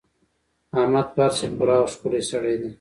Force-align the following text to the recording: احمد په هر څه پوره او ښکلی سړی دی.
احمد 0.81 1.07
په 1.13 1.21
هر 1.25 1.31
څه 1.37 1.45
پوره 1.57 1.75
او 1.79 1.85
ښکلی 1.93 2.21
سړی 2.29 2.55
دی. 2.61 2.69